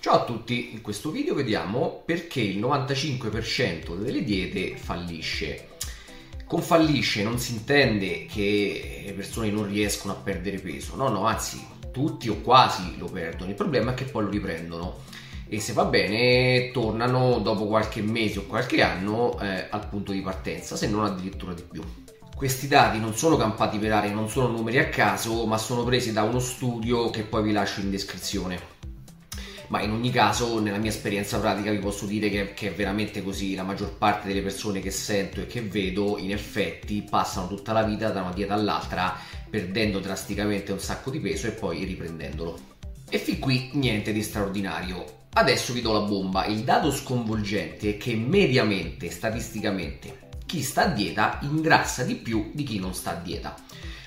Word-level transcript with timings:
Ciao 0.00 0.22
a 0.22 0.24
tutti, 0.24 0.72
in 0.72 0.80
questo 0.80 1.10
video 1.10 1.34
vediamo 1.34 2.02
perché 2.04 2.40
il 2.40 2.58
95% 2.58 3.96
delle 3.96 4.24
diete 4.24 4.76
fallisce. 4.76 5.68
Con 6.46 6.62
fallisce 6.62 7.22
non 7.22 7.38
si 7.38 7.52
intende 7.52 8.26
che 8.26 9.02
le 9.06 9.12
persone 9.12 9.50
non 9.50 9.68
riescono 9.68 10.14
a 10.14 10.16
perdere 10.16 10.58
peso, 10.58 10.96
no, 10.96 11.08
no, 11.08 11.26
anzi, 11.26 11.64
tutti 11.92 12.28
o 12.28 12.40
quasi 12.40 12.98
lo 12.98 13.06
perdono, 13.06 13.50
il 13.50 13.56
problema 13.56 13.92
è 13.92 13.94
che 13.94 14.04
poi 14.04 14.24
lo 14.24 14.30
riprendono 14.30 15.02
e 15.46 15.60
se 15.60 15.72
va 15.72 15.84
bene 15.84 16.70
tornano 16.70 17.38
dopo 17.38 17.66
qualche 17.66 18.02
mese 18.02 18.40
o 18.40 18.46
qualche 18.46 18.82
anno 18.82 19.38
eh, 19.40 19.66
al 19.70 19.88
punto 19.88 20.12
di 20.12 20.20
partenza, 20.20 20.74
se 20.76 20.88
non 20.88 21.04
addirittura 21.04 21.52
di 21.52 21.62
più. 21.62 21.82
Questi 22.38 22.68
dati 22.68 23.00
non 23.00 23.16
sono 23.16 23.36
campati 23.36 23.78
per 23.78 23.90
aria, 23.90 24.12
non 24.12 24.28
sono 24.28 24.46
numeri 24.46 24.78
a 24.78 24.88
caso, 24.88 25.44
ma 25.44 25.58
sono 25.58 25.82
presi 25.82 26.12
da 26.12 26.22
uno 26.22 26.38
studio 26.38 27.10
che 27.10 27.24
poi 27.24 27.42
vi 27.42 27.50
lascio 27.50 27.80
in 27.80 27.90
descrizione 27.90 28.76
ma 29.66 29.82
in 29.82 29.90
ogni 29.90 30.10
caso 30.10 30.60
nella 30.60 30.78
mia 30.78 30.88
esperienza 30.88 31.40
pratica 31.40 31.72
vi 31.72 31.78
posso 31.78 32.06
dire 32.06 32.30
che, 32.30 32.54
che, 32.54 32.68
è 32.68 32.74
veramente 32.74 33.24
così, 33.24 33.56
la 33.56 33.64
maggior 33.64 33.98
parte 33.98 34.28
delle 34.28 34.40
persone 34.40 34.78
che 34.78 34.92
sento 34.92 35.40
e 35.40 35.46
che 35.46 35.62
vedo 35.62 36.16
in 36.16 36.30
effetti 36.30 37.02
passano 37.02 37.48
tutta 37.48 37.72
la 37.72 37.82
vita 37.82 38.08
da 38.10 38.22
una 38.22 38.32
dieta 38.32 38.54
all'altra 38.54 39.14
perdendo 39.50 39.98
drasticamente 39.98 40.70
un 40.70 40.78
sacco 40.78 41.10
di 41.10 41.18
peso 41.18 41.48
e 41.48 41.50
poi 41.50 41.84
riprendendolo. 41.84 42.56
E 43.10 43.18
fin 43.18 43.40
qui 43.40 43.70
niente 43.72 44.12
di 44.12 44.22
straordinario. 44.22 45.04
Adesso 45.32 45.72
vi 45.72 45.82
do 45.82 45.92
la 45.92 46.06
bomba, 46.06 46.46
il 46.46 46.60
dato 46.60 46.92
sconvolgente 46.92 47.90
è 47.90 47.96
che 47.96 48.14
mediamente, 48.14 49.10
statisticamente, 49.10 50.27
chi 50.48 50.62
sta 50.62 50.84
a 50.84 50.88
dieta 50.88 51.38
ingrassa 51.42 52.04
di 52.04 52.14
più 52.14 52.52
di 52.54 52.62
chi 52.62 52.78
non 52.78 52.94
sta 52.94 53.10
a 53.10 53.20
dieta. 53.22 53.54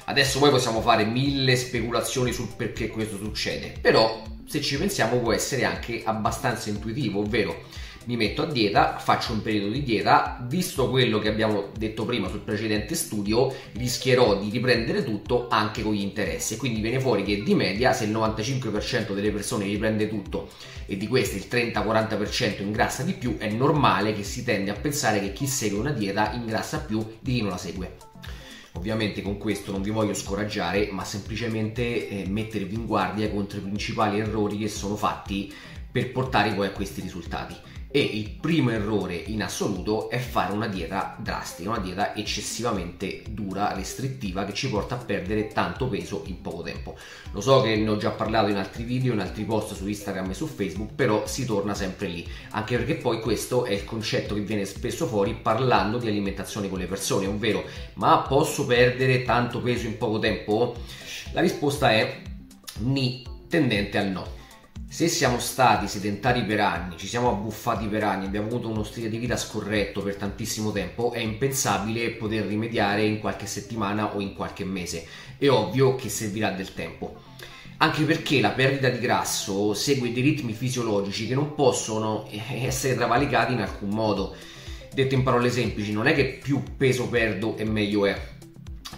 Adesso 0.06 0.40
poi 0.40 0.50
possiamo 0.50 0.82
fare 0.82 1.06
mille 1.06 1.56
speculazioni 1.56 2.34
sul 2.34 2.48
perché 2.58 2.88
questo 2.88 3.16
succede, 3.18 3.76
però 3.80 4.24
se 4.48 4.60
ci 4.60 4.76
pensiamo 4.76 5.20
può 5.20 5.34
essere 5.34 5.66
anche 5.66 6.02
abbastanza 6.04 6.70
intuitivo, 6.70 7.20
ovvero 7.20 7.66
mi 8.06 8.16
metto 8.16 8.42
a 8.42 8.46
dieta, 8.46 8.98
faccio 8.98 9.34
un 9.34 9.42
periodo 9.42 9.70
di 9.70 9.84
dieta, 9.84 10.44
visto 10.48 10.90
quello 10.90 11.20
che 11.20 11.30
abbiamo 11.30 11.70
detto 11.78 12.04
prima 12.04 12.30
sul 12.30 12.40
precedente 12.40 12.96
studio, 12.96 13.54
rischierò 13.74 14.40
di 14.40 14.50
riprendere 14.50 15.04
tutto 15.04 15.48
anche 15.50 15.84
con 15.84 15.94
gli 15.94 16.02
interessi. 16.02 16.58
Quindi 16.58 16.82
viene 16.82 17.00
fuori 17.00 17.24
che 17.24 17.44
di 17.44 17.54
media, 17.54 17.94
se 17.94 18.06
il 18.06 18.12
95% 18.12 19.14
delle 19.14 19.32
persone 19.32 19.66
riprende 19.66 20.10
tutto 20.10 20.50
e 20.88 20.98
di 20.98 21.08
queste 21.08 21.38
il 21.38 21.46
30-40% 21.48 22.64
ingrassa 22.64 23.04
di 23.04 23.14
più, 23.14 23.38
è 23.38 23.50
normale 23.50 24.14
che 24.14 24.24
si 24.24 24.44
tende 24.44 24.72
a 24.72 24.76
pensare 24.76 25.20
che 25.20 25.32
chi 25.32 25.46
segue 25.46 25.78
una 25.78 25.92
dieta 25.92 26.32
ingrassa 26.34 26.80
più 26.80 27.06
di 27.20 27.34
chi 27.34 27.42
non 27.42 27.52
la 27.52 27.58
segue. 27.58 27.98
Ovviamente 28.74 29.22
con 29.22 29.38
questo 29.38 29.72
non 29.72 29.82
vi 29.82 29.90
voglio 29.92 30.14
scoraggiare, 30.14 30.90
ma 30.92 31.04
semplicemente 31.04 32.08
eh, 32.08 32.26
mettervi 32.28 32.74
in 32.74 32.88
guardia 32.88 33.30
contro 33.30 33.60
i 33.60 33.62
principali 33.62 34.20
errori 34.20 34.58
che 34.58 34.70
sono 34.70 34.96
fatti 34.96 35.54
per 35.92 36.12
portare 36.12 36.54
poi 36.54 36.68
a 36.68 36.72
questi 36.72 37.02
risultati 37.02 37.71
e 37.92 38.00
il 38.00 38.30
primo 38.30 38.72
errore 38.72 39.16
in 39.16 39.44
assoluto 39.44 40.10
è 40.10 40.18
fare 40.18 40.54
una 40.54 40.68
dieta 40.68 41.16
drastica, 41.20 41.70
una 41.70 41.80
dieta 41.80 42.16
eccessivamente 42.16 43.22
dura, 43.30 43.74
restrittiva 43.74 44.46
che 44.46 44.54
ci 44.54 44.70
porta 44.70 44.96
a 44.96 44.98
perdere 44.98 45.50
tanto 45.50 45.88
peso 45.88 46.24
in 46.28 46.40
poco 46.42 46.62
tempo. 46.62 46.96
Lo 47.34 47.42
so 47.42 47.62
che 47.62 47.76
ne 47.76 47.90
ho 47.90 47.98
già 47.98 48.12
parlato 48.12 48.50
in 48.50 48.56
altri 48.56 48.84
video, 48.84 49.12
in 49.12 49.20
altri 49.20 49.44
post 49.44 49.74
su 49.74 49.86
Instagram 49.86 50.30
e 50.30 50.34
su 50.34 50.48
Facebook, 50.48 50.94
però 50.94 51.28
si 51.28 51.46
torna 51.46 51.74
sempre 51.74 52.08
lì, 52.08 52.26
anche 52.52 52.78
perché 52.78 52.96
poi 52.96 53.20
questo 53.20 53.66
è 53.66 53.74
il 53.74 53.84
concetto 53.84 54.36
che 54.36 54.42
viene 54.42 54.64
spesso 54.64 55.06
fuori 55.06 55.34
parlando 55.34 55.98
di 55.98 56.08
alimentazione 56.08 56.70
con 56.70 56.80
le 56.80 56.86
persone, 56.86 57.28
ovvero 57.28 57.66
ma 57.96 58.20
posso 58.20 58.66
perdere 58.66 59.24
tanto 59.24 59.60
peso 59.60 59.86
in 59.86 59.98
poco 59.98 60.18
tempo? 60.18 60.76
La 61.34 61.42
risposta 61.42 61.92
è 61.92 62.22
ni 62.80 63.26
tendente 63.50 63.98
al 63.98 64.08
no 64.08 64.40
se 64.92 65.08
siamo 65.08 65.40
stati 65.40 65.88
sedentari 65.88 66.44
per 66.44 66.60
anni, 66.60 66.98
ci 66.98 67.08
siamo 67.08 67.30
abbuffati 67.30 67.88
per 67.88 68.04
anni, 68.04 68.26
abbiamo 68.26 68.48
avuto 68.48 68.68
uno 68.68 68.84
stile 68.84 69.08
di 69.08 69.20
vita 69.20 69.38
scorretto 69.38 70.02
per 70.02 70.16
tantissimo 70.16 70.74
tempo, 70.74 71.14
è 71.14 71.20
impensabile 71.20 72.10
poter 72.12 72.46
rimediare 72.46 73.06
in 73.06 73.20
qualche 73.22 73.46
settimana 73.46 74.14
o 74.14 74.20
in 74.20 74.36
qualche 74.36 74.66
mese. 74.66 75.08
È 75.38 75.48
ovvio 75.48 75.96
che 75.96 76.10
servirà 76.10 76.52
del 76.52 76.74
tempo. 76.74 77.22
Anche 77.78 78.04
perché 78.04 78.42
la 78.42 78.50
perdita 78.50 78.90
di 78.90 79.00
grasso 79.00 79.74
segue 79.74 80.12
dei 80.12 80.24
ritmi 80.24 80.52
fisiologici 80.52 81.26
che 81.26 81.36
non 81.36 81.56
possono 81.56 82.28
essere 82.50 82.94
travalicati 82.94 83.54
in 83.54 83.62
alcun 83.62 83.92
modo. 83.92 84.36
Detto 84.94 85.16
in 85.16 85.24
parole 85.24 85.50
semplici, 85.50 85.94
non 85.94 86.08
è 86.08 86.14
che 86.14 86.38
più 86.44 86.64
peso 86.76 87.08
perdo 87.08 87.56
e 87.56 87.64
meglio 87.64 88.06
è 88.06 88.31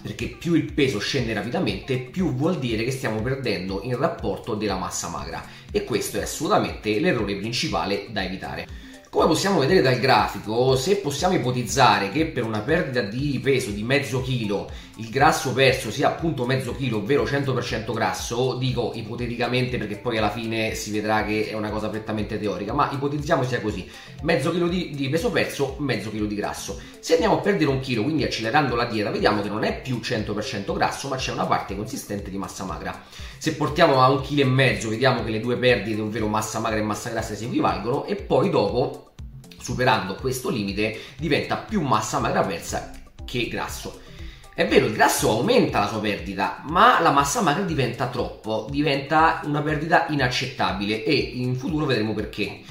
perché 0.04 0.28
più 0.28 0.54
il 0.54 0.74
peso 0.74 1.00
scende 1.00 1.34
rapidamente, 1.34 1.98
più 1.98 2.34
vuol 2.34 2.60
dire 2.60 2.84
che 2.84 2.92
stiamo 2.92 3.22
perdendo 3.22 3.82
il 3.84 3.96
rapporto 3.96 4.54
della 4.54 4.76
massa 4.76 5.08
magra 5.08 5.44
e 5.72 5.86
questo 5.86 6.18
è 6.18 6.24
assolutamente 6.24 7.00
l'errore 7.00 7.38
principale 7.38 8.08
da 8.12 8.22
evitare. 8.22 8.68
Come 9.14 9.28
possiamo 9.28 9.60
vedere 9.60 9.84
dal 9.84 10.00
grafico, 10.00 10.76
se 10.76 10.96
possiamo 10.96 11.36
ipotizzare 11.36 12.10
che 12.10 12.26
per 12.26 12.44
una 12.44 12.62
perdita 12.62 13.02
di 13.02 13.40
peso 13.44 13.70
di 13.70 13.84
mezzo 13.84 14.24
chilo 14.24 14.68
il 14.98 15.10
grasso 15.10 15.54
perso 15.54 15.92
sia 15.92 16.08
appunto 16.08 16.46
mezzo 16.46 16.76
chilo, 16.76 16.98
ovvero 16.98 17.24
100% 17.24 17.94
grasso, 17.94 18.56
dico 18.56 18.92
ipoteticamente 18.96 19.78
perché 19.78 19.98
poi 19.98 20.18
alla 20.18 20.32
fine 20.32 20.74
si 20.74 20.90
vedrà 20.90 21.24
che 21.24 21.48
è 21.48 21.54
una 21.54 21.70
cosa 21.70 21.90
prettamente 21.90 22.40
teorica, 22.40 22.74
ma 22.74 22.90
ipotizziamo 22.92 23.44
sia 23.44 23.62
così, 23.62 23.88
mezzo 24.24 24.52
chilo 24.52 24.68
di, 24.68 24.92
di 24.96 25.10
peso 25.10 25.30
perso, 25.30 25.76
mezzo 25.78 26.10
chilo 26.10 26.26
di 26.26 26.36
grasso. 26.36 26.80
Se 27.00 27.14
andiamo 27.14 27.38
a 27.38 27.40
perdere 27.40 27.70
un 27.70 27.82
chilo, 27.82 28.02
quindi 28.02 28.24
accelerando 28.24 28.76
la 28.76 28.86
dieta, 28.86 29.12
vediamo 29.12 29.44
che 29.44 29.50
non 29.50 29.64
è 29.64 29.80
più 29.80 29.98
100% 29.98 30.74
grasso, 30.74 31.08
ma 31.08 31.18
c'è 31.18 31.32
una 31.32 31.46
parte 31.46 31.76
consistente 31.76 32.32
di 32.32 32.38
massa 32.38 32.64
magra. 32.64 33.04
Se 33.38 33.56
portiamo 33.56 34.02
a 34.02 34.10
un 34.10 34.22
chilo 34.22 34.42
e 34.42 34.46
mezzo, 34.46 34.90
vediamo 34.90 35.24
che 35.24 35.30
le 35.30 35.40
due 35.40 35.58
perdite, 35.58 36.02
ovvero 36.02 36.28
massa 36.28 36.58
magra 36.60 36.80
e 36.80 36.84
massa 36.84 37.10
grassa, 37.12 37.36
si 37.36 37.46
equivalgono 37.46 38.06
e 38.06 38.16
poi 38.16 38.50
dopo 38.50 39.03
superando 39.64 40.16
questo 40.16 40.50
limite 40.50 41.00
diventa 41.18 41.56
più 41.56 41.82
massa 41.82 42.20
magra 42.20 42.44
persa 42.44 42.92
che 43.26 43.48
grasso. 43.48 44.02
È 44.54 44.68
vero, 44.68 44.86
il 44.86 44.94
grasso 44.94 45.30
aumenta 45.30 45.80
la 45.80 45.88
sua 45.88 46.00
perdita, 46.00 46.62
ma 46.66 47.00
la 47.00 47.10
massa 47.10 47.42
magra 47.42 47.64
diventa 47.64 48.08
troppo, 48.10 48.68
diventa 48.70 49.42
una 49.46 49.62
perdita 49.64 50.06
inaccettabile 50.10 51.04
e 51.04 51.14
in 51.14 51.56
futuro 51.56 51.86
vedremo 51.86 52.14
perché. 52.14 52.62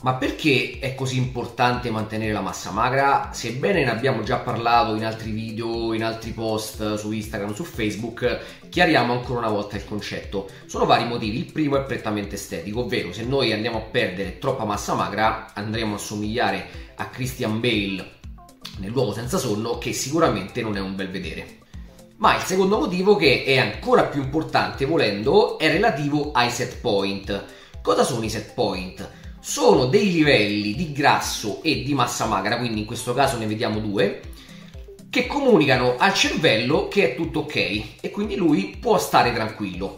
Ma 0.00 0.14
perché 0.14 0.78
è 0.80 0.94
così 0.94 1.16
importante 1.16 1.90
mantenere 1.90 2.30
la 2.30 2.40
massa 2.40 2.70
magra? 2.70 3.30
Sebbene 3.32 3.82
ne 3.82 3.90
abbiamo 3.90 4.22
già 4.22 4.36
parlato 4.38 4.94
in 4.94 5.04
altri 5.04 5.32
video, 5.32 5.92
in 5.92 6.04
altri 6.04 6.30
post 6.30 6.94
su 6.94 7.10
Instagram, 7.10 7.52
su 7.52 7.64
Facebook, 7.64 8.38
chiariamo 8.68 9.12
ancora 9.12 9.40
una 9.40 9.48
volta 9.48 9.74
il 9.74 9.84
concetto. 9.84 10.48
Sono 10.66 10.86
vari 10.86 11.04
motivi. 11.04 11.38
Il 11.38 11.50
primo 11.50 11.76
è 11.76 11.82
prettamente 11.82 12.36
estetico, 12.36 12.82
ovvero 12.82 13.12
se 13.12 13.24
noi 13.24 13.52
andiamo 13.52 13.78
a 13.78 13.82
perdere 13.90 14.38
troppa 14.38 14.64
massa 14.64 14.94
magra 14.94 15.52
andremo 15.52 15.96
a 15.96 15.98
somigliare 15.98 16.92
a 16.94 17.08
Christian 17.08 17.58
Bale 17.58 18.16
nell'uomo 18.78 19.12
senza 19.12 19.36
sonno, 19.36 19.78
che 19.78 19.92
sicuramente 19.92 20.62
non 20.62 20.76
è 20.76 20.80
un 20.80 20.94
bel 20.94 21.10
vedere. 21.10 21.56
Ma 22.18 22.36
il 22.36 22.42
secondo 22.42 22.78
motivo, 22.78 23.16
che 23.16 23.42
è 23.42 23.58
ancora 23.58 24.04
più 24.04 24.22
importante 24.22 24.84
volendo, 24.84 25.58
è 25.58 25.68
relativo 25.68 26.30
ai 26.30 26.50
set 26.50 26.76
point. 26.76 27.44
Cosa 27.82 28.04
sono 28.04 28.24
i 28.24 28.30
set 28.30 28.54
point? 28.54 29.26
Sono 29.48 29.86
dei 29.86 30.12
livelli 30.12 30.74
di 30.74 30.92
grasso 30.92 31.62
e 31.62 31.82
di 31.82 31.94
massa 31.94 32.26
magra, 32.26 32.58
quindi 32.58 32.80
in 32.80 32.84
questo 32.84 33.14
caso 33.14 33.38
ne 33.38 33.46
vediamo 33.46 33.80
due, 33.80 34.20
che 35.08 35.26
comunicano 35.26 35.96
al 35.96 36.12
cervello 36.12 36.86
che 36.88 37.12
è 37.12 37.16
tutto 37.16 37.38
ok 37.40 37.82
e 38.02 38.10
quindi 38.10 38.36
lui 38.36 38.76
può 38.78 38.98
stare 38.98 39.32
tranquillo. 39.32 39.96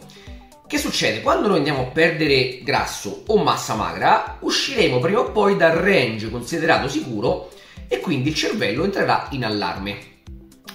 Che 0.65 0.77
succede? 0.77 1.21
Quando 1.21 1.49
noi 1.49 1.57
andiamo 1.57 1.81
a 1.81 1.87
perdere 1.87 2.59
grasso 2.63 3.23
o 3.27 3.43
massa 3.43 3.75
magra, 3.75 4.37
usciremo 4.39 4.99
prima 4.99 5.19
o 5.19 5.31
poi 5.31 5.57
dal 5.57 5.75
range 5.75 6.29
considerato 6.29 6.87
sicuro 6.87 7.51
e 7.89 7.99
quindi 7.99 8.29
il 8.29 8.35
cervello 8.35 8.85
entrerà 8.85 9.27
in 9.31 9.43
allarme. 9.43 9.97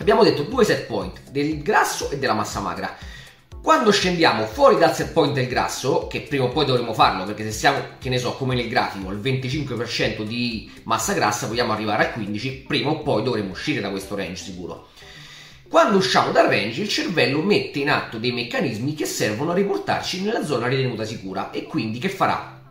Abbiamo 0.01 0.23
detto 0.23 0.43
due 0.43 0.67
set 0.67 0.85
point, 0.85 1.31
del 1.31 1.63
grasso 1.63 2.11
e 2.11 2.19
della 2.19 2.35
massa 2.35 2.61
magra. 2.61 2.95
Quando 3.67 3.91
scendiamo 3.91 4.47
fuori 4.47 4.79
dal 4.79 4.95
set 4.95 5.11
point 5.11 5.35
del 5.35 5.49
grasso, 5.49 6.07
che 6.07 6.21
prima 6.21 6.45
o 6.45 6.51
poi 6.51 6.65
dovremo 6.65 6.95
farlo, 6.95 7.25
perché 7.25 7.43
se 7.43 7.51
siamo, 7.51 7.79
che 7.99 8.09
ne 8.09 8.19
so, 8.19 8.35
come 8.35 8.55
nel 8.55 8.69
grafico, 8.69 9.09
al 9.09 9.19
25% 9.19 10.23
di 10.23 10.71
massa 10.85 11.15
grassa, 11.15 11.49
vogliamo 11.49 11.73
arrivare 11.73 12.13
al 12.13 12.23
15%, 12.23 12.65
prima 12.65 12.91
o 12.91 13.01
poi 13.01 13.25
dovremo 13.25 13.51
uscire 13.51 13.81
da 13.81 13.91
questo 13.91 14.15
range 14.15 14.37
sicuro. 14.37 14.91
Quando 15.69 15.97
usciamo 15.97 16.31
dal 16.31 16.47
range, 16.47 16.83
il 16.83 16.89
cervello 16.89 17.43
mette 17.43 17.81
in 17.81 17.91
atto 17.91 18.19
dei 18.19 18.31
meccanismi 18.31 18.95
che 18.95 19.05
servono 19.05 19.51
a 19.51 19.55
riportarci 19.55 20.23
nella 20.23 20.45
zona 20.45 20.69
ritenuta 20.69 21.05
sicura 21.05 21.51
e 21.51 21.65
quindi 21.65 21.99
che 21.99 22.09
farà? 22.09 22.63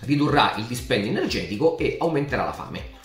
Ridurrà 0.00 0.56
il 0.58 0.64
dispendio 0.64 1.08
energetico 1.08 1.78
e 1.78 1.96
aumenterà 1.98 2.44
la 2.44 2.52
fame. 2.52 3.00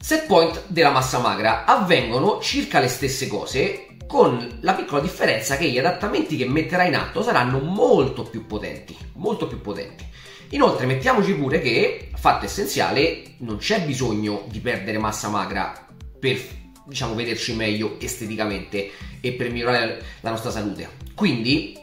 Set 0.00 0.24
point 0.24 0.68
della 0.68 0.90
massa 0.90 1.18
magra 1.18 1.66
avvengono 1.66 2.40
circa 2.40 2.80
le 2.80 2.88
stesse 2.88 3.26
cose 3.26 3.88
con 4.06 4.58
la 4.60 4.74
piccola 4.74 5.00
differenza 5.00 5.56
che 5.56 5.68
gli 5.68 5.78
adattamenti 5.78 6.36
che 6.36 6.46
metterà 6.46 6.84
in 6.84 6.94
atto 6.94 7.22
saranno 7.22 7.58
molto 7.58 8.22
più 8.22 8.46
potenti, 8.46 8.96
molto 9.14 9.46
più 9.46 9.60
potenti. 9.60 10.06
Inoltre 10.50 10.86
mettiamoci 10.86 11.34
pure 11.34 11.60
che, 11.60 12.10
fatto 12.14 12.44
essenziale, 12.44 13.34
non 13.38 13.56
c'è 13.56 13.82
bisogno 13.82 14.44
di 14.48 14.60
perdere 14.60 14.98
massa 14.98 15.28
magra 15.28 15.86
per 16.18 16.38
diciamo 16.86 17.14
vederci 17.14 17.54
meglio 17.54 17.96
esteticamente 17.98 18.90
e 19.20 19.32
per 19.32 19.50
migliorare 19.50 20.02
la 20.20 20.30
nostra 20.30 20.50
salute. 20.50 20.90
Quindi 21.14 21.76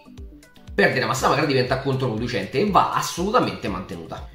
perdere 0.74 1.06
massa 1.06 1.28
magra 1.28 1.46
diventa 1.46 1.80
controproducente 1.80 2.60
e 2.60 2.70
va 2.70 2.94
assolutamente 2.94 3.68
mantenuta. 3.68 4.30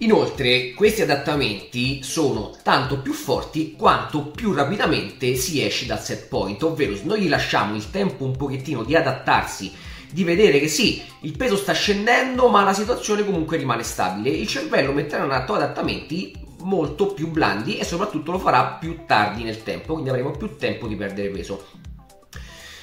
Inoltre 0.00 0.74
questi 0.74 1.02
adattamenti 1.02 2.04
sono 2.04 2.56
tanto 2.62 3.00
più 3.00 3.12
forti 3.12 3.74
quanto 3.76 4.26
più 4.26 4.52
rapidamente 4.52 5.34
si 5.34 5.60
esce 5.60 5.86
dal 5.86 6.00
set 6.00 6.28
point, 6.28 6.62
ovvero 6.62 6.94
se 6.94 7.02
noi 7.02 7.22
gli 7.22 7.28
lasciamo 7.28 7.74
il 7.74 7.90
tempo 7.90 8.22
un 8.22 8.36
pochettino 8.36 8.84
di 8.84 8.94
adattarsi, 8.94 9.72
di 10.08 10.22
vedere 10.22 10.60
che 10.60 10.68
sì, 10.68 11.02
il 11.22 11.36
peso 11.36 11.56
sta 11.56 11.72
scendendo 11.72 12.48
ma 12.48 12.62
la 12.62 12.72
situazione 12.72 13.24
comunque 13.24 13.56
rimane 13.56 13.82
stabile, 13.82 14.30
il 14.30 14.46
cervello 14.46 14.92
metterà 14.92 15.24
in 15.24 15.32
atto 15.32 15.54
adattamenti 15.54 16.32
molto 16.60 17.08
più 17.08 17.28
blandi 17.28 17.78
e 17.78 17.84
soprattutto 17.84 18.30
lo 18.30 18.38
farà 18.38 18.76
più 18.78 19.00
tardi 19.04 19.42
nel 19.42 19.64
tempo, 19.64 19.94
quindi 19.94 20.10
avremo 20.10 20.30
più 20.30 20.56
tempo 20.56 20.86
di 20.86 20.94
perdere 20.94 21.30
peso. 21.30 21.87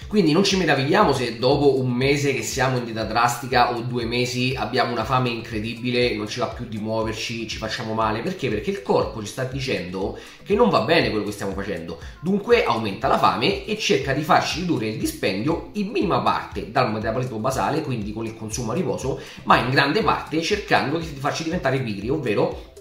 Quindi 0.07 0.31
non 0.31 0.43
ci 0.43 0.55
meravigliamo 0.55 1.13
se 1.13 1.39
dopo 1.39 1.79
un 1.79 1.91
mese 1.91 2.33
che 2.33 2.43
siamo 2.43 2.77
in 2.77 2.85
dieta 2.85 3.03
drastica 3.03 3.73
o 3.75 3.81
due 3.81 4.05
mesi 4.05 4.53
abbiamo 4.55 4.91
una 4.91 5.03
fame 5.03 5.29
incredibile, 5.29 6.15
non 6.15 6.27
ci 6.27 6.39
va 6.39 6.47
più 6.47 6.65
di 6.65 6.77
muoverci, 6.77 7.47
ci 7.47 7.57
facciamo 7.57 7.93
male. 7.93 8.21
Perché? 8.21 8.49
Perché 8.49 8.69
il 8.69 8.81
corpo 8.81 9.21
ci 9.21 9.27
sta 9.27 9.43
dicendo 9.43 10.17
che 10.43 10.53
non 10.53 10.69
va 10.69 10.81
bene 10.81 11.09
quello 11.09 11.25
che 11.25 11.31
stiamo 11.31 11.53
facendo. 11.53 11.99
Dunque 12.21 12.63
aumenta 12.63 13.07
la 13.07 13.17
fame 13.17 13.65
e 13.65 13.77
cerca 13.77 14.13
di 14.13 14.21
farci 14.21 14.59
ridurre 14.59 14.87
il 14.87 14.97
dispendio 14.97 15.69
in 15.73 15.87
minima 15.87 16.21
parte 16.21 16.71
dal 16.71 16.91
metabolismo 16.91 17.37
basale, 17.37 17.81
quindi 17.81 18.13
con 18.13 18.25
il 18.25 18.35
consumo 18.35 18.71
a 18.71 18.75
riposo, 18.75 19.19
ma 19.43 19.57
in 19.57 19.69
grande 19.71 20.03
parte 20.03 20.41
cercando 20.41 20.99
di 20.99 21.05
farci 21.05 21.43
diventare 21.43 21.79
pigri, 21.79 22.09
ovvero 22.09 22.73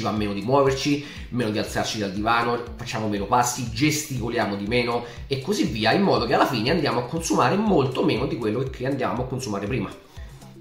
ci 0.00 0.02
va 0.02 0.10
meno 0.12 0.32
di 0.32 0.40
muoverci, 0.40 1.04
meno 1.30 1.50
di 1.50 1.58
alzarci 1.58 1.98
dal 1.98 2.12
divano, 2.12 2.58
facciamo 2.76 3.06
meno 3.06 3.26
passi, 3.26 3.70
gesticoliamo 3.70 4.56
di 4.56 4.66
meno 4.66 5.04
e 5.26 5.42
così 5.42 5.64
via, 5.64 5.92
in 5.92 6.02
modo 6.02 6.26
che 6.26 6.34
alla 6.34 6.46
fine 6.46 6.70
andiamo 6.70 7.00
a 7.00 7.04
consumare 7.04 7.56
molto 7.56 8.02
meno 8.02 8.26
di 8.26 8.36
quello 8.36 8.62
che 8.70 8.86
andiamo 8.86 9.22
a 9.22 9.26
consumare 9.26 9.66
prima. 9.66 9.90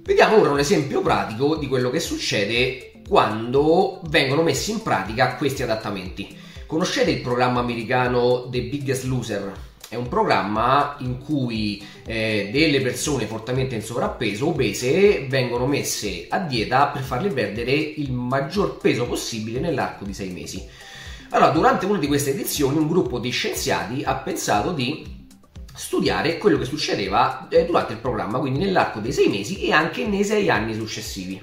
Vediamo 0.01 0.37
ora 0.37 0.51
un 0.51 0.59
esempio 0.59 1.01
pratico 1.01 1.55
di 1.55 1.67
quello 1.67 1.89
che 1.89 1.99
succede 1.99 2.91
quando 3.07 4.01
vengono 4.09 4.43
messi 4.43 4.71
in 4.71 4.81
pratica 4.81 5.35
questi 5.35 5.63
adattamenti. 5.63 6.35
Conoscete 6.65 7.09
il 7.09 7.21
programma 7.21 7.61
americano 7.61 8.47
The 8.49 8.61
Biggest 8.63 9.05
Loser? 9.05 9.68
È 9.89 9.95
un 9.95 10.07
programma 10.07 10.97
in 10.99 11.17
cui 11.17 11.83
eh, 12.05 12.49
delle 12.51 12.79
persone 12.79 13.25
fortemente 13.25 13.73
in 13.73 13.81
sovrappeso, 13.81 14.49
obese, 14.49 15.25
vengono 15.27 15.65
messe 15.65 16.27
a 16.29 16.37
dieta 16.37 16.89
per 16.89 17.01
farle 17.01 17.29
perdere 17.29 17.71
il 17.71 18.11
maggior 18.11 18.77
peso 18.77 19.07
possibile 19.07 19.59
nell'arco 19.59 20.05
di 20.05 20.13
sei 20.13 20.29
mesi. 20.29 20.63
Allora, 21.29 21.49
durante 21.49 21.87
una 21.87 21.97
di 21.97 22.05
queste 22.05 22.29
edizioni, 22.29 22.77
un 22.77 22.87
gruppo 22.87 23.17
di 23.17 23.31
scienziati 23.31 24.03
ha 24.03 24.13
pensato 24.17 24.73
di 24.73 25.25
studiare 25.73 26.37
quello 26.37 26.59
che 26.59 26.65
succedeva 26.65 27.47
eh, 27.49 27.65
durante 27.65 27.93
il 27.93 27.99
programma, 27.99 28.37
quindi 28.37 28.59
nell'arco 28.59 28.99
dei 28.99 29.11
sei 29.11 29.27
mesi 29.27 29.59
e 29.63 29.71
anche 29.71 30.05
nei 30.05 30.23
sei 30.23 30.51
anni 30.51 30.75
successivi. 30.75 31.41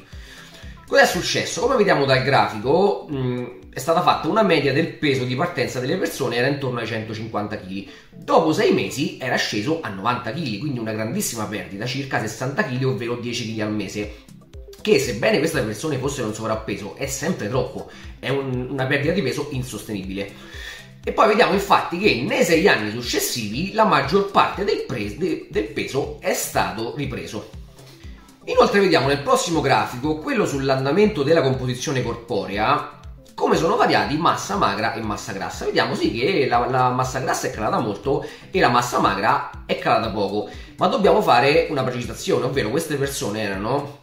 Cosa 0.89 1.03
è 1.03 1.07
successo? 1.07 1.63
Come 1.63 1.75
vediamo 1.75 2.05
dal 2.05 2.23
grafico, 2.23 3.07
mh, 3.09 3.71
è 3.71 3.79
stata 3.81 4.03
fatta 4.03 4.29
una 4.29 4.45
media 4.45 4.73
del 4.73 4.93
peso 4.93 5.25
di 5.25 5.35
partenza 5.35 5.81
delle 5.81 5.97
persone, 5.97 6.37
era 6.37 6.47
intorno 6.47 6.79
ai 6.79 6.87
150 6.87 7.59
kg. 7.59 7.87
Dopo 8.15 8.53
sei 8.53 8.73
mesi 8.73 9.19
era 9.21 9.35
sceso 9.35 9.81
a 9.81 9.89
90 9.89 10.33
kg, 10.33 10.59
quindi 10.59 10.79
una 10.79 10.93
grandissima 10.93 11.45
perdita, 11.47 11.87
circa 11.87 12.21
60 12.21 12.65
kg, 12.67 12.85
ovvero 12.85 13.17
10 13.17 13.53
kg 13.53 13.61
al 13.63 13.73
mese. 13.73 14.15
Che 14.81 14.99
sebbene 15.01 15.39
queste 15.39 15.61
persone 15.63 15.99
fossero 15.99 16.29
in 16.29 16.35
sovrappeso, 16.35 16.95
è 16.95 17.07
sempre 17.07 17.49
troppo, 17.49 17.91
è 18.21 18.29
un, 18.29 18.69
una 18.71 18.87
perdita 18.87 19.13
di 19.13 19.23
peso 19.23 19.49
insostenibile. 19.51 20.33
E 21.03 21.11
poi 21.11 21.27
vediamo 21.27 21.55
infatti 21.55 21.99
che 21.99 22.23
nei 22.23 22.45
sei 22.45 22.69
anni 22.69 22.93
successivi 22.93 23.73
la 23.73 23.85
maggior 23.85 24.31
parte 24.31 24.63
del, 24.63 24.85
pre- 24.87 25.17
de- 25.17 25.49
del 25.51 25.65
peso 25.65 26.19
è 26.21 26.33
stato 26.33 26.95
ripreso. 26.95 27.65
Inoltre 28.49 28.79
vediamo 28.79 29.09
nel 29.09 29.23
prossimo 29.23 29.61
grafico, 29.61 30.19
quello 30.19 30.47
sull'andamento 30.47 31.25
della 31.25 31.43
composizione 31.43 32.01
corporea, 32.01 33.01
come 33.35 33.57
sono 33.57 33.75
variati 33.75 34.17
massa 34.17 34.55
magra 34.57 34.93
e 34.93 35.01
massa 35.01 35.33
grassa. 35.33 35.65
Vediamo 35.65 35.97
sì 35.97 36.13
che 36.13 36.47
la, 36.49 36.65
la, 36.71 36.91
massa 36.91 37.19
grassa 37.19 37.49
è 37.49 37.51
calata 37.51 37.81
molto 37.81 38.25
e 38.53 38.61
la 38.61 38.69
massa 38.69 39.01
magra 39.01 39.51
è 39.67 39.77
calata 39.81 40.11
poco, 40.11 40.49
ma 40.77 40.87
dobbiamo 40.87 41.23
fare 41.23 41.67
una 41.71 41.83
precisazione, 41.83 42.45
ovvero 42.45 42.71
queste 42.71 42.95
persone 42.95 43.43
erano 43.43 43.99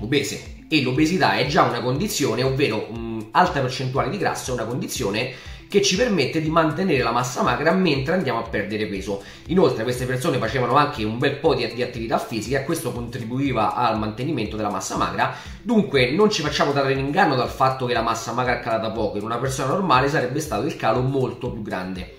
obese 0.00 0.66
e 0.68 0.82
l'obesità 0.82 1.36
è 1.36 1.46
già 1.46 1.62
una 1.62 1.80
condizione, 1.80 2.42
ovvero 2.42 2.88
mh, 2.90 3.28
alta 3.30 3.60
percentuale 3.60 4.10
di 4.10 4.18
grasso 4.18 4.50
è 4.50 4.54
una 4.54 4.66
condizione 4.66 5.32
che 5.68 5.82
ci 5.82 5.96
permette 5.96 6.40
di 6.40 6.48
mantenere 6.48 7.02
la 7.02 7.10
massa 7.10 7.42
magra 7.42 7.72
mentre 7.72 8.14
andiamo 8.14 8.38
a 8.38 8.48
perdere 8.48 8.86
peso. 8.86 9.22
Inoltre 9.46 9.82
queste 9.82 10.06
persone 10.06 10.38
facevano 10.38 10.74
anche 10.74 11.04
un 11.04 11.18
bel 11.18 11.36
po' 11.36 11.54
di, 11.54 11.70
di 11.74 11.82
attività 11.82 12.18
fisica 12.18 12.60
e 12.60 12.64
questo 12.64 12.90
contribuiva 12.90 13.74
al 13.74 13.98
mantenimento 13.98 14.56
della 14.56 14.70
massa 14.70 14.96
magra, 14.96 15.34
dunque 15.62 16.10
non 16.10 16.30
ci 16.30 16.42
facciamo 16.42 16.72
dare 16.72 16.92
in 16.92 16.98
inganno 16.98 17.34
dal 17.34 17.50
fatto 17.50 17.86
che 17.86 17.92
la 17.92 18.02
massa 18.02 18.32
magra 18.32 18.58
è 18.58 18.62
calata 18.62 18.90
poco, 18.90 19.18
in 19.18 19.24
una 19.24 19.38
persona 19.38 19.72
normale 19.72 20.08
sarebbe 20.08 20.40
stato 20.40 20.66
il 20.66 20.76
calo 20.76 21.02
molto 21.02 21.50
più 21.50 21.62
grande. 21.62 22.16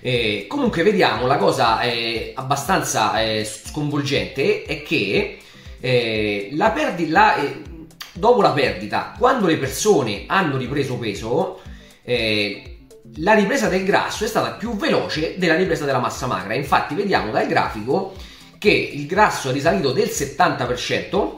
Eh, 0.00 0.46
comunque 0.48 0.84
vediamo 0.84 1.26
la 1.26 1.36
cosa 1.38 1.80
eh, 1.80 2.32
abbastanza 2.36 3.20
eh, 3.20 3.44
sconvolgente 3.44 4.62
è 4.62 4.84
che 4.84 5.38
eh, 5.80 6.50
la 6.52 6.70
perdita, 6.70 7.36
eh, 7.36 7.62
dopo 8.12 8.40
la 8.40 8.52
perdita, 8.52 9.14
quando 9.18 9.48
le 9.48 9.56
persone 9.56 10.22
hanno 10.28 10.56
ripreso 10.56 10.96
peso, 10.98 11.60
eh, 12.08 12.78
la 13.16 13.34
ripresa 13.34 13.68
del 13.68 13.84
grasso 13.84 14.24
è 14.24 14.28
stata 14.28 14.52
più 14.52 14.76
veloce 14.76 15.34
della 15.36 15.56
ripresa 15.56 15.84
della 15.84 15.98
massa 15.98 16.26
magra. 16.26 16.54
Infatti, 16.54 16.94
vediamo 16.94 17.30
dal 17.30 17.46
grafico 17.46 18.14
che 18.58 18.70
il 18.70 19.06
grasso 19.06 19.50
è 19.50 19.52
risalito 19.52 19.92
del 19.92 20.08
70%, 20.08 21.36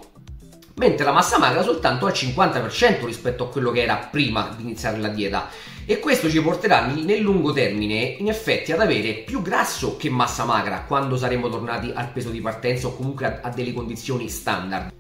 mentre 0.77 1.05
la 1.05 1.13
massa 1.13 1.39
magra 1.39 1.63
soltanto 1.63 2.07
al 2.07 2.13
50% 2.13 3.05
rispetto 3.05 3.45
a 3.45 3.49
quello 3.49 3.73
che 3.73 3.83
era 3.83 3.97
prima 3.97 4.55
di 4.57 4.63
iniziare 4.63 4.99
la 4.99 5.09
dieta. 5.09 5.49
E 5.85 5.99
questo 5.99 6.31
ci 6.31 6.41
porterà 6.41 6.87
nel 6.87 7.19
lungo 7.19 7.53
termine, 7.53 8.15
in 8.19 8.29
effetti, 8.29 8.71
ad 8.71 8.81
avere 8.81 9.15
più 9.15 9.43
grasso 9.43 9.97
che 9.97 10.09
massa 10.09 10.45
magra 10.45 10.85
quando 10.87 11.17
saremo 11.17 11.49
tornati 11.49 11.91
al 11.93 12.13
peso 12.13 12.31
di 12.31 12.41
partenza 12.41 12.87
o 12.87 12.95
comunque 12.95 13.27
a, 13.27 13.41
a 13.43 13.51
delle 13.51 13.73
condizioni 13.73 14.29
standard. 14.29 15.00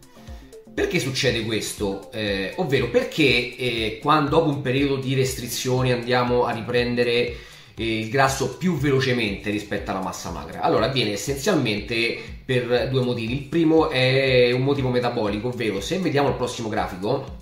Perché 0.72 0.98
succede 0.98 1.44
questo? 1.44 2.10
Eh, 2.12 2.52
ovvero 2.56 2.88
perché 2.90 3.56
eh, 3.56 3.98
quando 4.00 4.30
dopo 4.30 4.48
un 4.48 4.60
periodo 4.60 4.96
di 4.96 5.14
restrizioni 5.14 5.92
andiamo 5.92 6.44
a 6.44 6.52
riprendere 6.52 7.36
eh, 7.74 7.98
il 7.98 8.08
grasso 8.08 8.56
più 8.56 8.76
velocemente 8.76 9.50
rispetto 9.50 9.90
alla 9.90 10.00
massa 10.00 10.30
magra? 10.30 10.60
Allora 10.60 10.86
avviene 10.86 11.12
essenzialmente 11.12 12.18
per 12.44 12.88
due 12.90 13.02
motivi. 13.02 13.32
Il 13.34 13.42
primo 13.44 13.90
è 13.90 14.52
un 14.52 14.62
motivo 14.62 14.88
metabolico, 14.88 15.48
ovvero 15.48 15.80
se 15.80 15.98
vediamo 15.98 16.28
il 16.28 16.34
prossimo 16.34 16.68
grafico, 16.68 17.38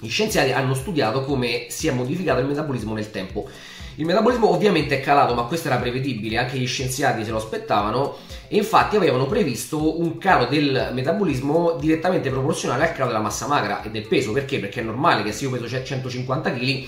gli 0.00 0.08
scienziati 0.08 0.50
hanno 0.50 0.74
studiato 0.74 1.24
come 1.24 1.66
si 1.68 1.86
è 1.88 1.92
modificato 1.92 2.40
il 2.40 2.46
metabolismo 2.46 2.94
nel 2.94 3.10
tempo. 3.10 3.48
Il 3.96 4.06
metabolismo 4.06 4.50
ovviamente 4.50 4.98
è 4.98 5.02
calato, 5.02 5.34
ma 5.34 5.42
questo 5.42 5.68
era 5.68 5.76
prevedibile, 5.76 6.38
anche 6.38 6.56
gli 6.56 6.66
scienziati 6.66 7.24
se 7.24 7.30
lo 7.30 7.36
aspettavano 7.36 8.16
e 8.48 8.56
infatti 8.56 8.96
avevano 8.96 9.26
previsto 9.26 10.00
un 10.00 10.16
calo 10.16 10.46
del 10.46 10.90
metabolismo 10.92 11.72
direttamente 11.78 12.30
proporzionale 12.30 12.88
al 12.88 12.94
calo 12.94 13.08
della 13.08 13.20
massa 13.20 13.46
magra 13.46 13.82
e 13.82 13.90
del 13.90 14.06
peso. 14.06 14.32
Perché? 14.32 14.60
Perché 14.60 14.80
è 14.80 14.84
normale 14.84 15.22
che 15.22 15.32
se 15.32 15.44
io 15.44 15.50
peso 15.50 15.68
150 15.68 16.52
kg 16.52 16.84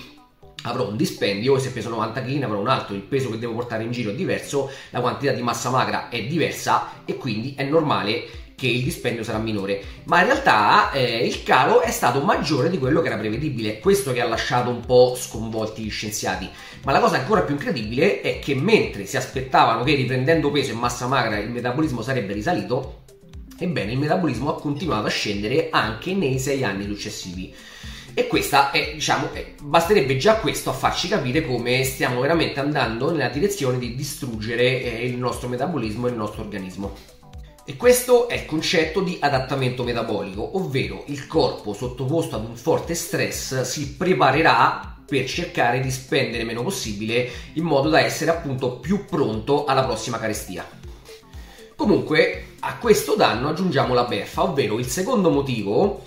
avrò 0.63 0.87
un 0.87 0.97
dispendio 0.97 1.55
e 1.57 1.59
se 1.59 1.71
peso 1.71 1.89
90 1.89 2.23
kg 2.23 2.43
avrò 2.43 2.59
un 2.59 2.69
altro, 2.69 2.95
il 2.95 3.01
peso 3.01 3.29
che 3.29 3.37
devo 3.37 3.53
portare 3.53 3.83
in 3.83 3.91
giro 3.91 4.09
è 4.09 4.15
diverso, 4.15 4.71
la 4.89 4.99
quantità 4.99 5.31
di 5.31 5.43
massa 5.43 5.69
magra 5.69 6.09
è 6.09 6.23
diversa 6.23 7.03
e 7.05 7.17
quindi 7.17 7.53
è 7.55 7.63
normale 7.63 8.44
che 8.55 8.67
il 8.67 8.83
dispendio 8.83 9.23
sarà 9.23 9.37
minore, 9.37 9.81
ma 10.05 10.21
in 10.21 10.27
realtà 10.27 10.91
eh, 10.91 11.25
il 11.25 11.43
calo 11.43 11.81
è 11.81 11.91
stato 11.91 12.21
maggiore 12.21 12.69
di 12.69 12.77
quello 12.77 13.01
che 13.01 13.07
era 13.07 13.17
prevedibile, 13.17 13.79
questo 13.79 14.13
che 14.13 14.21
ha 14.21 14.27
lasciato 14.27 14.69
un 14.69 14.79
po' 14.85 15.15
sconvolti 15.19 15.83
gli 15.83 15.91
scienziati. 15.91 16.49
Ma 16.83 16.91
la 16.91 16.99
cosa 16.99 17.17
ancora 17.17 17.41
più 17.41 17.55
incredibile 17.55 18.21
è 18.21 18.39
che 18.39 18.55
mentre 18.55 19.05
si 19.05 19.17
aspettavano 19.17 19.83
che 19.83 19.95
riprendendo 19.95 20.51
peso 20.51 20.71
e 20.71 20.75
massa 20.75 21.07
magra 21.07 21.37
il 21.37 21.49
metabolismo 21.49 22.01
sarebbe 22.01 22.33
risalito, 22.33 23.03
ebbene 23.57 23.91
il 23.91 23.99
metabolismo 23.99 24.55
ha 24.55 24.59
continuato 24.59 25.07
a 25.07 25.09
scendere 25.09 25.67
anche 25.69 26.13
nei 26.13 26.39
sei 26.39 26.63
anni 26.63 26.85
successivi. 26.85 27.53
E 28.17 28.27
questa 28.27 28.71
è, 28.71 28.91
diciamo, 28.93 29.29
basterebbe 29.61 30.15
già 30.15 30.37
questo 30.37 30.69
a 30.69 30.73
farci 30.73 31.09
capire 31.09 31.45
come 31.45 31.83
stiamo 31.83 32.21
veramente 32.21 32.61
andando 32.61 33.11
nella 33.11 33.27
direzione 33.27 33.77
di 33.77 33.93
distruggere 33.93 34.83
eh, 34.83 35.05
il 35.05 35.17
nostro 35.17 35.49
metabolismo 35.49 36.07
e 36.07 36.11
il 36.11 36.15
nostro 36.15 36.43
organismo. 36.43 36.95
E 37.67 37.77
questo 37.77 38.27
è 38.27 38.35
il 38.35 38.45
concetto 38.45 39.01
di 39.01 39.17
adattamento 39.19 39.83
metabolico, 39.83 40.55
ovvero 40.57 41.03
il 41.07 41.25
corpo 41.25 41.73
sottoposto 41.73 42.35
ad 42.35 42.45
un 42.45 42.55
forte 42.55 42.93
stress 42.93 43.61
si 43.61 43.95
preparerà 43.95 44.97
per 45.03 45.25
cercare 45.25 45.79
di 45.79 45.89
spendere 45.89 46.43
meno 46.43 46.61
possibile 46.61 47.27
in 47.53 47.63
modo 47.63 47.89
da 47.89 48.01
essere 48.01 48.29
appunto 48.29 48.77
più 48.77 49.05
pronto 49.05 49.65
alla 49.65 49.83
prossima 49.83 50.19
carestia. 50.19 50.63
Comunque 51.75 52.49
a 52.59 52.77
questo 52.77 53.15
danno 53.15 53.49
aggiungiamo 53.49 53.95
la 53.95 54.03
beffa, 54.03 54.43
ovvero 54.43 54.77
il 54.77 54.85
secondo 54.85 55.31
motivo 55.31 56.03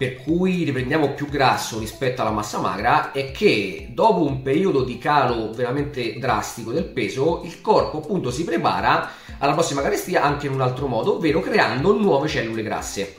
per 0.00 0.16
cui 0.16 0.64
riprendiamo 0.64 1.12
più 1.12 1.26
grasso 1.28 1.78
rispetto 1.78 2.22
alla 2.22 2.30
massa 2.30 2.58
magra 2.58 3.12
è 3.12 3.32
che 3.32 3.90
dopo 3.90 4.22
un 4.22 4.40
periodo 4.40 4.82
di 4.82 4.96
calo 4.96 5.52
veramente 5.52 6.18
drastico 6.18 6.72
del 6.72 6.86
peso, 6.86 7.42
il 7.44 7.60
corpo 7.60 7.98
appunto 7.98 8.30
si 8.30 8.44
prepara 8.44 9.10
alla 9.36 9.52
prossima 9.52 9.82
carestia 9.82 10.22
anche 10.22 10.46
in 10.46 10.54
un 10.54 10.62
altro 10.62 10.86
modo, 10.86 11.16
ovvero 11.16 11.40
creando 11.40 11.94
nuove 11.94 12.28
cellule 12.28 12.62
grasse. 12.62 13.16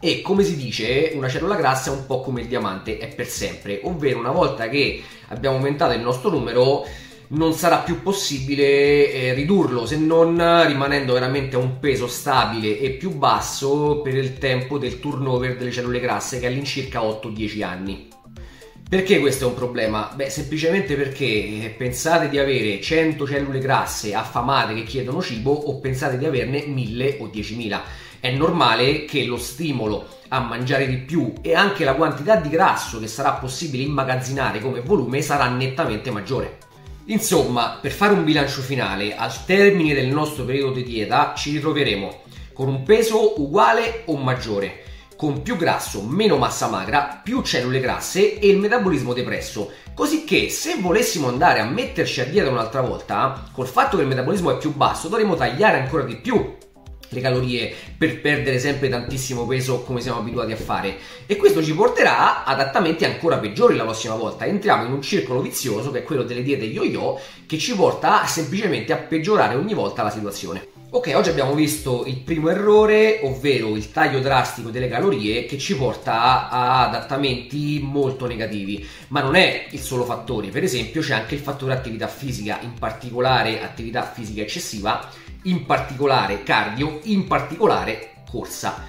E 0.00 0.22
come 0.22 0.44
si 0.44 0.56
dice, 0.56 1.10
una 1.12 1.28
cellula 1.28 1.56
grassa 1.56 1.90
è 1.90 1.94
un 1.94 2.06
po' 2.06 2.22
come 2.22 2.40
il 2.40 2.46
diamante, 2.46 2.96
è 2.96 3.14
per 3.14 3.26
sempre, 3.26 3.82
ovvero 3.82 4.18
una 4.18 4.32
volta 4.32 4.70
che 4.70 5.02
abbiamo 5.28 5.56
aumentato 5.56 5.92
il 5.92 6.00
nostro 6.00 6.30
numero 6.30 6.86
non 7.30 7.52
sarà 7.52 7.78
più 7.78 8.02
possibile 8.02 9.12
eh, 9.12 9.34
ridurlo 9.34 9.84
se 9.84 9.98
non 9.98 10.36
rimanendo 10.66 11.12
veramente 11.12 11.56
a 11.56 11.58
un 11.58 11.78
peso 11.78 12.06
stabile 12.06 12.78
e 12.78 12.90
più 12.90 13.10
basso 13.10 14.00
per 14.02 14.14
il 14.14 14.38
tempo 14.38 14.78
del 14.78 14.98
turnover 14.98 15.56
delle 15.56 15.70
cellule 15.70 16.00
grasse 16.00 16.38
che 16.38 16.46
è 16.46 16.48
all'incirca 16.48 17.00
8-10 17.00 17.62
anni. 17.62 18.08
Perché 18.88 19.18
questo 19.18 19.44
è 19.44 19.48
un 19.48 19.54
problema? 19.54 20.10
Beh, 20.14 20.30
semplicemente 20.30 20.96
perché 20.96 21.26
eh, 21.26 21.74
pensate 21.76 22.30
di 22.30 22.38
avere 22.38 22.80
100 22.80 23.26
cellule 23.26 23.58
grasse 23.58 24.14
affamate 24.14 24.72
che 24.72 24.84
chiedono 24.84 25.20
cibo 25.20 25.52
o 25.52 25.78
pensate 25.78 26.16
di 26.16 26.24
averne 26.24 26.64
1000 26.64 27.18
o 27.20 27.26
10.000. 27.26 27.80
È 28.20 28.30
normale 28.30 29.04
che 29.04 29.24
lo 29.24 29.36
stimolo 29.36 30.08
a 30.28 30.40
mangiare 30.40 30.88
di 30.88 30.96
più 30.96 31.34
e 31.42 31.54
anche 31.54 31.84
la 31.84 31.94
quantità 31.94 32.36
di 32.36 32.48
grasso 32.48 32.98
che 32.98 33.06
sarà 33.06 33.32
possibile 33.32 33.82
immagazzinare 33.82 34.60
come 34.60 34.80
volume 34.80 35.20
sarà 35.20 35.48
nettamente 35.48 36.10
maggiore. 36.10 36.67
Insomma, 37.10 37.78
per 37.80 37.90
fare 37.90 38.12
un 38.12 38.22
bilancio 38.22 38.60
finale, 38.60 39.16
al 39.16 39.46
termine 39.46 39.94
del 39.94 40.08
nostro 40.08 40.44
periodo 40.44 40.72
di 40.72 40.82
dieta 40.82 41.32
ci 41.34 41.52
ritroveremo 41.52 42.20
con 42.52 42.68
un 42.68 42.82
peso 42.82 43.40
uguale 43.40 44.02
o 44.06 44.16
maggiore, 44.16 44.82
con 45.16 45.40
più 45.40 45.56
grasso, 45.56 46.02
meno 46.02 46.36
massa 46.36 46.68
magra, 46.68 47.18
più 47.24 47.40
cellule 47.40 47.80
grasse 47.80 48.38
e 48.38 48.48
il 48.48 48.58
metabolismo 48.58 49.14
depresso. 49.14 49.70
Così 49.94 50.24
che 50.24 50.50
se 50.50 50.76
volessimo 50.80 51.28
andare 51.28 51.60
a 51.60 51.64
metterci 51.64 52.20
a 52.20 52.26
dieta 52.26 52.50
un'altra 52.50 52.82
volta, 52.82 53.48
col 53.52 53.66
fatto 53.66 53.96
che 53.96 54.02
il 54.02 54.08
metabolismo 54.08 54.50
è 54.50 54.58
più 54.58 54.74
basso, 54.74 55.08
dovremo 55.08 55.34
tagliare 55.34 55.78
ancora 55.78 56.02
di 56.02 56.16
più 56.16 56.57
le 57.10 57.20
calorie 57.20 57.74
per 57.96 58.20
perdere 58.20 58.58
sempre 58.58 58.88
tantissimo 58.88 59.46
peso 59.46 59.82
come 59.82 60.00
siamo 60.00 60.18
abituati 60.18 60.52
a 60.52 60.56
fare. 60.56 60.96
E 61.26 61.36
questo 61.36 61.62
ci 61.62 61.74
porterà 61.74 62.44
ad 62.44 62.60
adattamenti 62.60 63.04
ancora 63.04 63.38
peggiori 63.38 63.76
la 63.76 63.84
prossima 63.84 64.14
volta. 64.14 64.44
Entriamo 64.44 64.84
in 64.84 64.92
un 64.92 65.02
circolo 65.02 65.40
vizioso 65.40 65.90
che 65.90 66.00
è 66.00 66.02
quello 66.02 66.22
delle 66.22 66.42
diete 66.42 66.64
yo-yo 66.64 67.18
che 67.46 67.58
ci 67.58 67.74
porta 67.74 68.26
semplicemente 68.26 68.92
a 68.92 68.96
peggiorare 68.96 69.54
ogni 69.54 69.74
volta 69.74 70.02
la 70.02 70.10
situazione. 70.10 70.76
Ok, 70.90 71.12
oggi 71.14 71.28
abbiamo 71.28 71.52
visto 71.52 72.04
il 72.06 72.16
primo 72.16 72.48
errore, 72.48 73.20
ovvero 73.22 73.76
il 73.76 73.92
taglio 73.92 74.20
drastico 74.20 74.70
delle 74.70 74.88
calorie 74.88 75.44
che 75.44 75.58
ci 75.58 75.76
porta 75.76 76.48
a 76.48 76.86
adattamenti 76.86 77.78
molto 77.82 78.26
negativi, 78.26 78.88
ma 79.08 79.20
non 79.20 79.34
è 79.34 79.66
il 79.70 79.80
solo 79.80 80.04
fattore, 80.04 80.48
per 80.48 80.62
esempio 80.62 81.02
c'è 81.02 81.12
anche 81.12 81.34
il 81.34 81.42
fattore 81.42 81.74
attività 81.74 82.06
fisica, 82.06 82.58
in 82.62 82.72
particolare 82.72 83.60
attività 83.62 84.02
fisica 84.02 84.40
eccessiva 84.40 85.06
in 85.48 85.66
particolare 85.66 86.42
cardio, 86.42 87.00
in 87.04 87.26
particolare 87.26 88.22
corsa. 88.30 88.86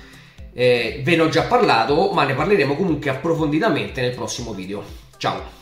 Eh, 0.53 1.01
ve 1.03 1.15
ne 1.15 1.21
ho 1.21 1.29
già 1.29 1.43
parlato, 1.43 2.11
ma 2.11 2.25
ne 2.25 2.33
parleremo 2.33 2.75
comunque 2.75 3.09
approfonditamente 3.09 4.01
nel 4.01 4.13
prossimo 4.13 4.53
video. 4.53 4.83
Ciao! 5.17 5.57